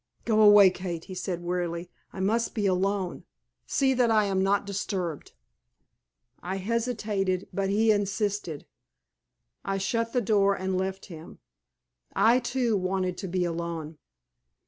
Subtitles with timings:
[0.25, 1.91] "Go away, Kate," he said, wearily.
[2.11, 3.23] "I must be alone.
[3.67, 5.33] See that I am not disturbed."
[6.41, 8.65] I hesitated, but he insisted.
[9.63, 11.37] I shut the door and left him.
[12.15, 13.99] I, too, wanted to be alone.